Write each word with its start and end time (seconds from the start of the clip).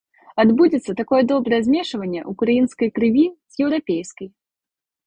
Адбудзецца 0.43 0.95
такое 1.01 1.19
добрае 1.31 1.61
змешванне 1.67 2.25
ўкраінскай 2.33 2.89
крыві 2.99 3.25
з 3.31 3.53
еўрапейскай. 3.69 4.27